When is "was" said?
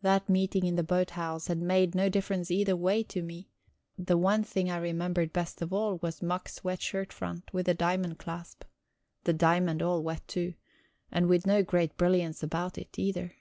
5.98-6.22